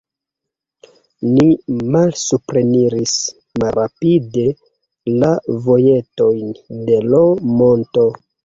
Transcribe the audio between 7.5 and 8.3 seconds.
monto.